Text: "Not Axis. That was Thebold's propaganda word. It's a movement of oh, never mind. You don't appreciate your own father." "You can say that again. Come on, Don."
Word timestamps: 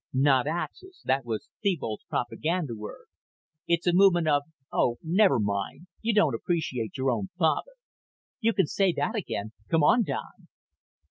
"Not 0.15 0.47
Axis. 0.47 1.03
That 1.05 1.25
was 1.25 1.51
Thebold's 1.61 2.05
propaganda 2.05 2.73
word. 2.75 3.05
It's 3.67 3.85
a 3.85 3.93
movement 3.93 4.27
of 4.27 4.41
oh, 4.73 4.97
never 5.03 5.37
mind. 5.39 5.85
You 6.01 6.15
don't 6.15 6.33
appreciate 6.33 6.97
your 6.97 7.11
own 7.11 7.29
father." 7.37 7.73
"You 8.39 8.53
can 8.53 8.65
say 8.65 8.93
that 8.93 9.13
again. 9.13 9.51
Come 9.69 9.83
on, 9.83 10.01
Don." 10.01 10.47